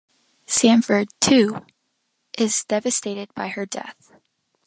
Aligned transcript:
Sanford, 0.47 1.09
too, 1.19 1.63
is 2.35 2.63
devastated 2.65 3.31
by 3.35 3.49
her 3.49 3.67
death. 3.67 4.11